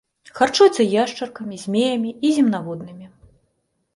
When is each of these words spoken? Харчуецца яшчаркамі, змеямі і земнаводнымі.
Харчуецца 0.37 0.85
яшчаркамі, 1.03 1.59
змеямі 1.65 2.11
і 2.29 2.31
земнаводнымі. 2.37 3.05